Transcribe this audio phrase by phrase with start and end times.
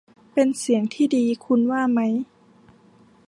[0.33, 1.99] เป็นเสียงที่ดี คุณว่าไหม